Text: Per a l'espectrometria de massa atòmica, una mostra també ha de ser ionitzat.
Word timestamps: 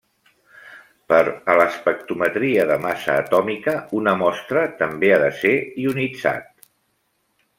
Per 1.11 1.19
a 1.53 1.57
l'espectrometria 1.59 2.63
de 2.71 2.77
massa 2.87 3.17
atòmica, 3.25 3.75
una 3.99 4.15
mostra 4.23 4.63
també 4.81 5.13
ha 5.17 5.23
de 5.27 5.31
ser 5.43 5.55
ionitzat. 5.85 6.69